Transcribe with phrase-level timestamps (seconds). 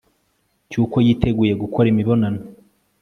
[0.69, 2.41] cy'uko yiteguye gukora imibonano